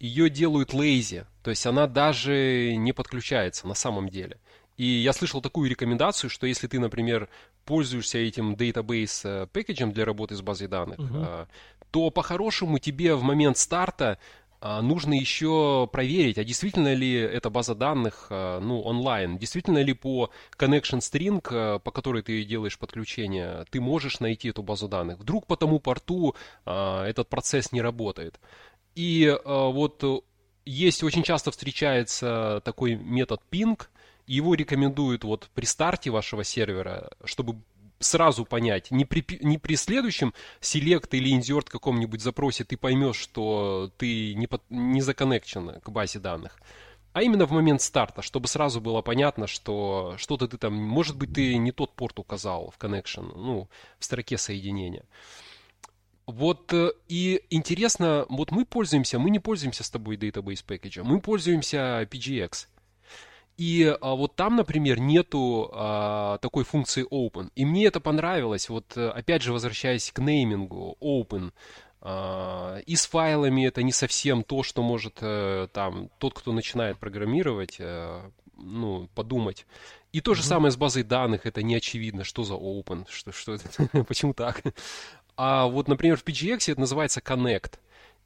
[0.00, 4.40] ее делают lazy, то есть она даже не подключается на самом деле.
[4.76, 7.28] И я слышал такую рекомендацию, что если ты, например,
[7.64, 11.46] пользуешься этим database пэкэджем для работы с базой данных, uh-huh
[11.92, 14.18] то по-хорошему тебе в момент старта
[14.60, 19.92] а, нужно еще проверить, а действительно ли эта база данных а, ну, онлайн, действительно ли
[19.92, 25.18] по connection string, а, по которой ты делаешь подключение, ты можешь найти эту базу данных.
[25.18, 28.40] Вдруг по тому порту этот процесс не работает.
[28.94, 30.24] И вот
[30.64, 33.80] есть очень часто встречается такой метод ping,
[34.26, 37.56] его рекомендуют вот при старте вашего сервера, чтобы
[38.02, 38.90] сразу понять.
[38.90, 44.46] Не при, не при следующем селект или инсерт каком-нибудь запросе ты поймешь, что ты не,
[44.46, 46.58] под, не законнекчен к базе данных.
[47.12, 51.34] А именно в момент старта, чтобы сразу было понятно, что что-то ты там, может быть,
[51.34, 55.04] ты не тот порт указал в connection, ну, в строке соединения.
[56.26, 61.20] Вот э, и интересно, вот мы пользуемся, мы не пользуемся с тобой database package, мы
[61.20, 62.68] пользуемся PGX.
[63.58, 67.50] И а, вот там, например, нету а, такой функции open.
[67.54, 68.68] И мне это понравилось.
[68.68, 71.52] Вот э, опять же, возвращаясь к неймингу, open.
[72.00, 76.98] А, и с файлами это не совсем то, что может а, там тот, кто начинает
[76.98, 79.66] программировать, а, ну, подумать.
[80.12, 80.46] И то же mm-hmm.
[80.46, 84.62] самое с базой данных, это не очевидно, что за open, что, что это, почему так.
[85.36, 87.74] А вот, например, в PGX это называется connect.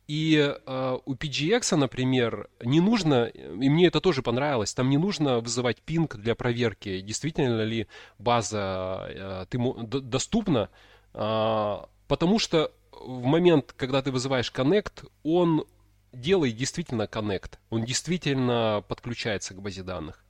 [0.08, 5.40] И э, у PGX, например, не нужно, и мне это тоже понравилось, там не нужно
[5.40, 7.88] вызывать пинг для проверки, действительно ли
[8.18, 9.58] база э, ты,
[10.00, 10.70] доступна,
[11.12, 11.76] э,
[12.06, 15.64] потому что в момент, когда ты вызываешь Connect, он
[16.12, 20.24] делает действительно Connect, он действительно подключается к базе данных.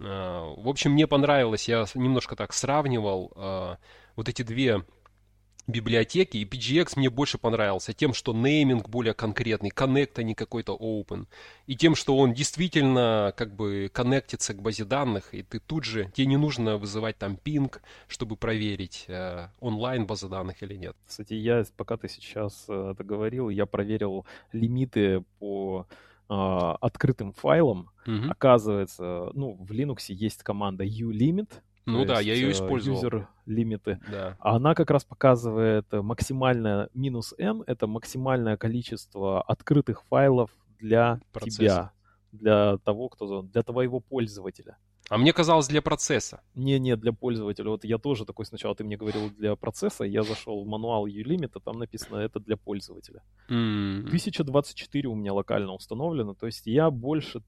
[0.00, 3.76] Э, в общем, мне понравилось, я немножко так сравнивал э,
[4.16, 4.84] вот эти две
[5.66, 10.76] библиотеки, и PGX мне больше понравился тем, что нейминг более конкретный, коннект, а не какой-то
[10.76, 11.26] open,
[11.66, 16.10] и тем, что он действительно как бы коннектится к базе данных, и ты тут же,
[16.14, 20.96] тебе не нужно вызывать там пинг, чтобы проверить, э, онлайн база данных или нет.
[21.06, 25.86] Кстати, я, пока ты сейчас э, это говорил, я проверил лимиты по
[26.28, 27.90] э, открытым файлам.
[28.06, 28.30] Угу.
[28.30, 31.50] Оказывается, ну, в Linux есть команда ulimit,
[31.86, 32.98] ну да, есть, я ее использовал.
[32.98, 34.00] Юзер лимиты.
[34.10, 34.36] Да.
[34.40, 41.56] А она как раз показывает максимальное минус n, это максимальное количество открытых файлов для Процесс.
[41.56, 41.92] тебя,
[42.32, 44.76] для того, кто, для твоего пользователя.
[45.08, 46.40] А мне казалось для процесса.
[46.54, 47.70] Не, не, для пользователя.
[47.70, 51.52] Вот я тоже такой сначала, ты мне говорил для процесса, я зашел в мануал uLimit,
[51.54, 53.22] а там написано это для пользователя.
[53.48, 54.06] Mm-hmm.
[54.06, 57.42] 1024 у меня локально установлено, то есть я больше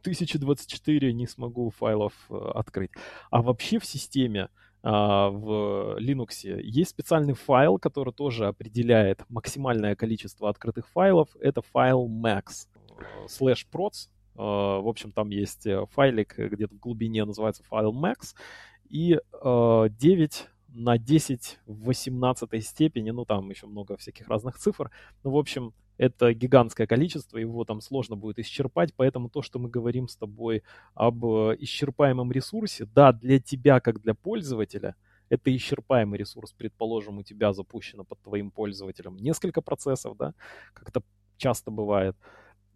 [0.00, 2.90] 1024 не смогу файлов э, открыть.
[3.30, 4.48] А вообще в системе
[4.82, 11.28] а, в Linux есть специальный файл, который тоже определяет максимальное количество открытых файлов.
[11.40, 12.66] Это файл max
[13.26, 14.08] slash procs.
[14.34, 18.34] В общем, там есть э, файлик где-то в глубине, называется файл max.
[18.88, 24.90] И 9 на 10 в 18 степени, ну там еще много всяких разных цифр.
[25.22, 29.68] Ну, в общем, это гигантское количество, его там сложно будет исчерпать, поэтому то, что мы
[29.68, 30.62] говорим с тобой
[30.94, 34.96] об э, исчерпаемом ресурсе, да, для тебя как для пользователя,
[35.28, 40.32] это исчерпаемый ресурс, предположим, у тебя запущено под твоим пользователем несколько процессов, да,
[40.72, 41.02] как это
[41.36, 42.16] часто бывает,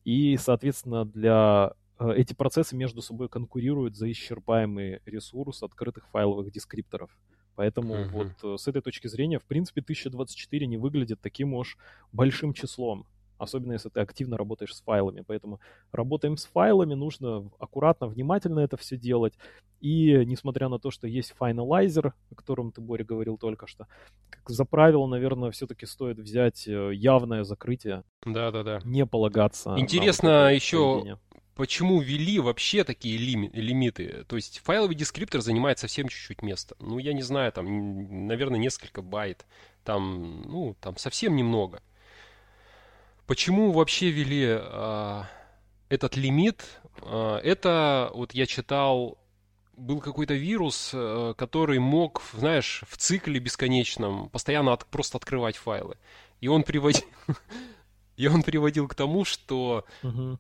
[0.04, 7.10] и, соответственно, для э, эти процессы между собой конкурируют за исчерпаемый ресурс открытых файловых дескрипторов.
[7.56, 8.08] Поэтому uh-huh.
[8.10, 11.78] вот э, с этой точки зрения, в принципе, 1024 не выглядит таким уж
[12.12, 13.06] большим числом.
[13.38, 15.24] Особенно если ты активно работаешь с файлами.
[15.26, 15.60] Поэтому
[15.92, 19.34] работаем с файлами, нужно аккуратно, внимательно это все делать.
[19.80, 23.86] И несмотря на то, что есть Finalizer, о котором ты, Боря, говорил только что,
[24.30, 28.04] как за правило, наверное, все-таки стоит взять э, явное закрытие.
[28.24, 28.80] Да-да-да.
[28.84, 29.74] Не полагаться.
[29.76, 31.18] Интересно еще, поведение
[31.54, 34.24] почему ввели вообще такие лими- лимиты.
[34.28, 36.76] То есть файловый дескриптор занимает совсем чуть-чуть места.
[36.78, 39.46] Ну, я не знаю, там, наверное, несколько байт.
[39.84, 41.82] Там, ну, там совсем немного.
[43.26, 45.26] Почему вообще ввели а,
[45.88, 46.64] этот лимит?
[47.02, 49.18] А, это, вот я читал,
[49.76, 55.96] был какой-то вирус, а, который мог, знаешь, в цикле бесконечном постоянно от, просто открывать файлы.
[56.40, 57.04] И он приводил...
[58.16, 60.38] И он приводил к тому, что uh-huh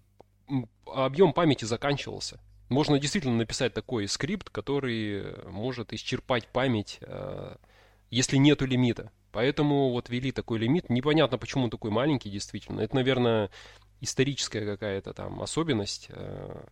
[0.86, 2.40] объем памяти заканчивался.
[2.68, 7.56] Можно действительно написать такой скрипт, который может исчерпать память, э,
[8.10, 9.10] если нету лимита.
[9.34, 10.88] Поэтому вот ввели такой лимит.
[10.88, 12.80] Непонятно, почему он такой маленький, действительно.
[12.80, 13.50] Это, наверное,
[14.00, 16.06] историческая какая-то там особенность.
[16.10, 16.64] Э,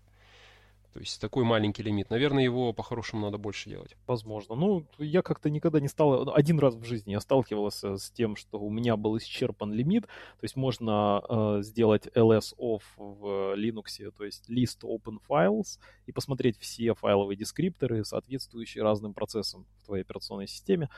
[0.93, 2.09] то есть такой маленький лимит.
[2.09, 3.97] Наверное, его по-хорошему надо больше делать.
[4.07, 4.55] Возможно.
[4.55, 6.33] Ну, я как-то никогда не стал...
[6.33, 10.05] Один раз в жизни я сталкивался с тем, что у меня был исчерпан лимит.
[10.05, 16.59] То есть можно э, сделать ls-off в Linux, то есть list open files, и посмотреть
[16.59, 20.91] все файловые дескрипторы, соответствующие разным процессам в твоей операционной системе.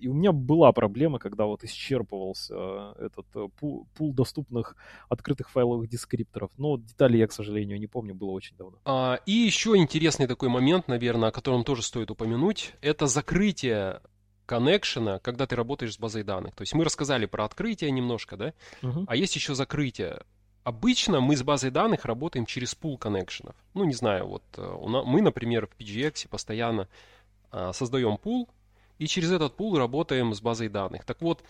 [0.00, 4.76] И у меня была проблема, когда вот исчерпывался э, этот э, пул, пул доступных
[5.08, 6.50] открытых файловых дескрипторов.
[6.56, 8.78] Но детали я, к сожалению, не помню, было очень давно.
[8.84, 14.00] А, и еще интересный такой момент, наверное, о котором тоже стоит упомянуть, это закрытие
[14.46, 16.54] коннекшена, когда ты работаешь с базой данных.
[16.54, 18.54] То есть мы рассказали про открытие немножко, да?
[18.82, 19.04] Угу.
[19.06, 20.22] А есть еще закрытие.
[20.64, 23.56] Обычно мы с базой данных работаем через пул коннекшенов.
[23.74, 26.88] Ну, не знаю, вот э, мы, например, в PGX постоянно
[27.72, 28.48] создаем пул,
[28.98, 31.04] и через этот пул работаем с базой данных.
[31.04, 31.42] Так вот,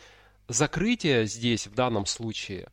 [0.48, 2.68] закрытие здесь, в данном случае,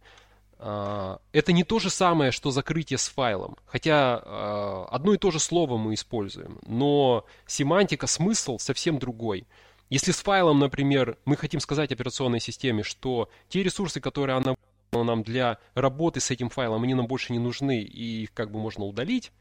[0.58, 3.58] а, это не то же самое, что закрытие с файлом.
[3.66, 9.48] Хотя а, одно и то же слово мы используем, но семантика, смысл совсем другой.
[9.90, 14.56] Если с файлом, например, мы хотим сказать операционной системе, что те ресурсы, которые она
[14.92, 18.60] нам для работы с этим файлом, они нам больше не нужны, и их как бы
[18.60, 19.32] можно удалить,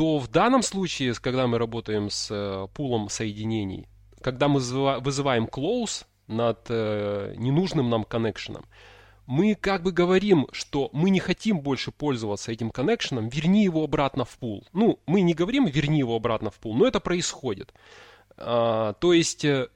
[0.00, 3.86] то в данном случае, когда мы работаем с э, пулом соединений,
[4.22, 8.64] когда мы вызываем close над э, ненужным нам коннекшеном,
[9.26, 14.24] мы как бы говорим, что мы не хотим больше пользоваться этим коннекшеном, верни его обратно
[14.24, 14.66] в пул.
[14.72, 17.74] Ну, мы не говорим верни его обратно в пул, но это происходит.
[18.38, 19.68] А, то есть э,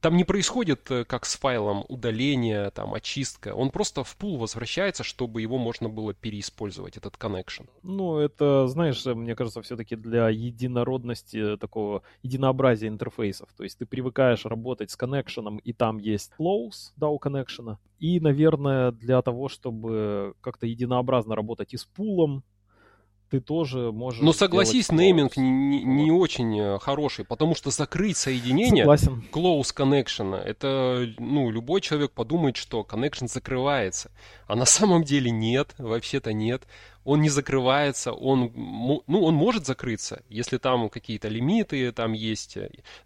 [0.00, 3.54] там не происходит, э, как с файлом, удаление, там, очистка.
[3.54, 7.68] Он просто в пул возвращается, чтобы его можно было переиспользовать, этот connection.
[7.82, 13.48] Ну, это, знаешь, мне кажется, все-таки для единородности такого, единообразия интерфейсов.
[13.56, 17.78] То есть ты привыкаешь работать с коннекшеном, и там есть close DAO коннекшена.
[17.98, 22.44] И, наверное, для того, чтобы как-то единообразно работать и с пулом,
[23.30, 24.22] ты тоже можешь...
[24.22, 29.24] Но согласись, нейминг не, не очень э, хороший, потому что закрыть соединение Согласен.
[29.32, 34.10] close connection, это, ну, любой человек подумает, что connection закрывается.
[34.46, 36.62] А на самом деле нет, вообще-то нет.
[37.04, 42.56] Он не закрывается, он, ну, он может закрыться, если там какие-то лимиты там есть.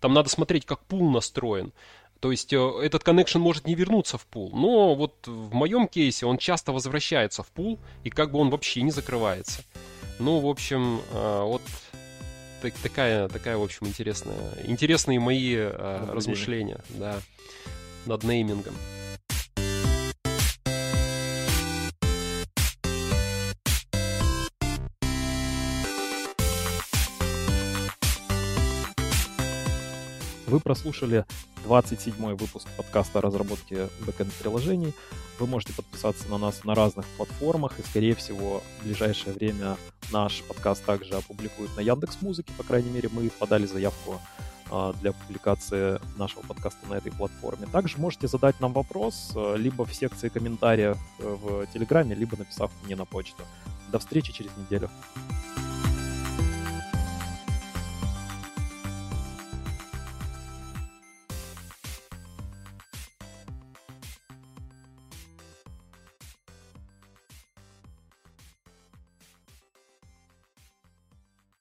[0.01, 1.73] Там надо смотреть, как пул настроен.
[2.21, 4.53] То есть э, этот connection может не вернуться в пул.
[4.55, 8.83] Но вот в моем кейсе он часто возвращается в пул, и как бы он вообще
[8.83, 9.65] не закрывается.
[10.23, 11.63] Ну, в общем, а, вот
[12.61, 17.17] так, такая, такая, в общем, интересная, интересные мои а, размышления, да,
[18.07, 18.75] над неймингом.
[30.53, 31.25] Вы прослушали
[31.65, 34.93] 27 выпуск подкаста о разработке бэкэнд-приложений.
[35.39, 39.79] Вы можете подписаться на нас на разных платформах, и, скорее всего, в ближайшее время
[40.13, 42.53] наш подкаст также опубликуют на Яндекс Музыке.
[42.59, 44.21] По крайней мере, мы подали заявку
[44.71, 47.67] а, для публикации нашего подкаста на этой платформе.
[47.73, 52.71] Также можете задать нам вопрос а, либо в секции комментариев э, в Телеграме, либо написав
[52.85, 53.43] мне на почту.
[53.91, 54.91] До встречи через неделю.